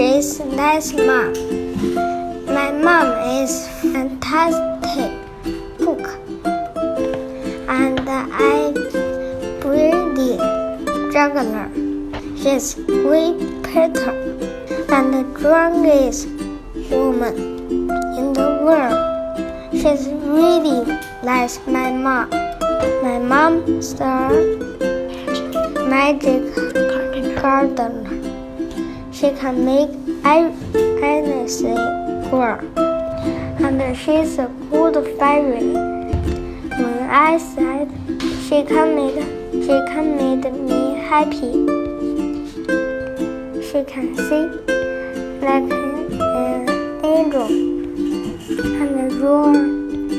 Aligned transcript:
she's 0.00 0.40
nice 0.40 0.94
mom. 0.94 1.34
My 2.46 2.72
mom 2.72 3.08
is 3.36 3.68
fantastic 3.92 5.12
cook, 5.76 6.06
and 7.68 8.00
I 8.08 8.72
pretty 9.60 10.38
juggler. 11.12 11.68
She's 12.40 12.76
great 12.76 13.36
painter 13.62 14.16
and 14.88 15.12
the 15.12 15.24
strongest 15.36 16.28
woman 16.90 17.36
in 18.16 18.32
the 18.32 18.48
world. 18.64 19.00
She's 19.72 20.08
really 20.38 20.80
like 21.22 21.52
my 21.68 21.92
mom. 21.92 22.30
My 23.02 23.18
mom 23.18 23.82
started 23.82 24.64
magic 25.92 26.40
gardener. 27.42 28.09
She 29.20 29.28
can 29.32 29.66
make 29.66 29.90
anything 30.24 31.76
grow, 32.30 32.56
and 33.60 33.94
she's 33.94 34.38
a 34.38 34.46
good 34.70 34.96
fairy. 35.18 35.74
When 36.80 37.10
I 37.10 37.36
said 37.36 37.90
she 38.48 38.64
can 38.64 38.96
make, 38.96 39.20
she 39.52 39.76
can 39.92 40.16
make 40.16 40.50
me 40.50 40.94
happy. 40.94 41.52
She 43.60 43.84
can 43.84 44.16
sing 44.16 44.52
like 45.42 45.70
an 45.70 47.04
angel 47.04 47.48
and 48.56 49.12
roar 49.20 49.52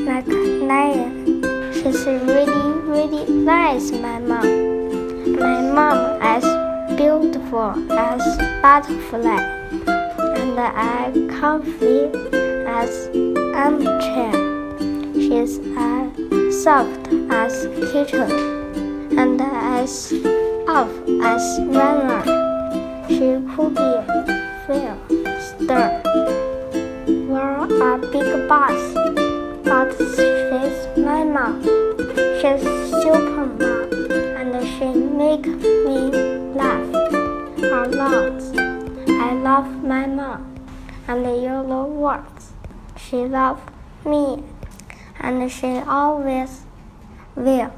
like 0.06 0.28
a 0.28 0.44
lion. 0.70 1.72
She's 1.74 2.06
really, 2.06 2.72
really 2.86 3.24
nice, 3.32 3.90
my 3.90 4.20
mom. 4.20 4.46
My 5.40 5.60
mom 5.60 6.22
is 6.36 6.44
beautiful 6.96 7.74
as 7.90 8.51
butterfly, 8.62 9.42
and 10.38 10.56
I 10.56 11.10
comfy 11.40 12.06
as 12.64 13.08
armchair. 13.56 14.32
She's 15.14 15.58
as 15.76 16.62
soft 16.62 17.08
as 17.28 17.66
kitchen, 17.90 18.30
and 19.18 19.40
as 19.40 20.12
off 20.68 20.92
as 21.24 21.44
runner. 21.74 22.22
She 23.08 23.34
could 23.50 23.74
be 23.74 23.90
fair, 24.64 24.96
stir, 25.40 26.00
wear 27.26 27.64
a 27.64 27.98
big 28.12 28.48
boss, 28.48 28.94
but 29.64 29.90
she's 29.98 30.78
my 31.04 31.24
mom. 31.24 31.62
She's 32.40 32.62
super 33.02 33.46
mom, 33.58 33.90
and 34.38 34.54
she 34.68 34.86
make 34.94 35.46
me 35.46 35.98
laugh 36.54 36.94
a 37.58 37.88
lot. 37.88 38.51
Love 39.52 39.84
my 39.84 40.06
mom, 40.06 40.54
and 41.06 41.26
you 41.26 41.50
know 41.70 41.84
what? 41.84 42.24
She 42.96 43.16
loves 43.16 43.60
me, 44.02 44.42
and 45.20 45.52
she 45.52 45.76
always 45.86 46.62
will. 47.36 47.70